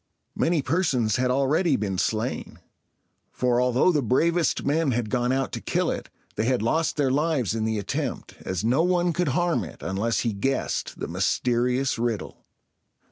[0.35, 2.57] Many persons had already been slain;
[3.31, 7.11] for, although the bravest men had gone out to kill it, they had lost their
[7.11, 11.99] lives in the attempt, as no one could harm it unless he guessed the mysterious
[11.99, 12.43] riddle.